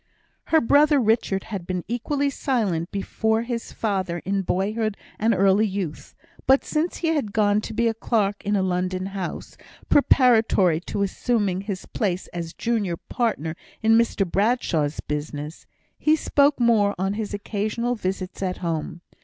Her 0.45 0.59
brother 0.59 0.99
Richard 0.99 1.43
had 1.43 1.67
been 1.67 1.83
equally 1.87 2.31
silent 2.31 2.89
before 2.89 3.43
his 3.43 3.71
father 3.71 4.17
in 4.25 4.41
boyhood 4.41 4.97
and 5.19 5.31
early 5.31 5.67
youth; 5.67 6.15
but 6.47 6.65
since 6.65 6.97
he 7.05 7.09
had 7.09 7.33
gone 7.33 7.61
to 7.61 7.71
be 7.71 7.93
clerk 7.93 8.43
in 8.43 8.55
a 8.55 8.63
London 8.63 9.05
house, 9.13 9.57
preparatory 9.89 10.79
to 10.87 11.03
assuming 11.03 11.61
his 11.61 11.85
place 11.85 12.25
as 12.29 12.53
junior 12.55 12.97
partner 12.97 13.55
in 13.83 13.95
Mr 13.95 14.25
Bradshaw's 14.27 15.01
business, 15.01 15.67
he 15.99 16.15
spoke 16.15 16.59
more 16.59 16.95
on 16.97 17.13
his 17.13 17.35
occasional 17.35 17.93
visits 17.93 18.41
at 18.41 18.57
home. 18.65 19.01